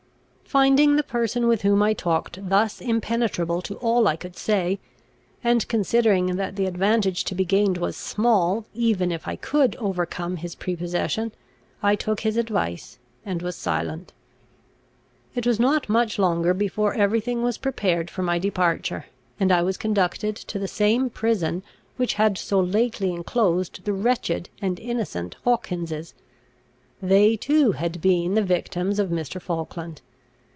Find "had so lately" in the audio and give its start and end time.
22.15-23.13